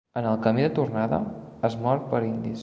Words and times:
En 0.19 0.27
el 0.29 0.37
camí 0.45 0.63
de 0.67 0.71
tornada, 0.79 1.19
és 1.71 1.77
mort 1.85 2.09
per 2.15 2.27
indis. 2.33 2.59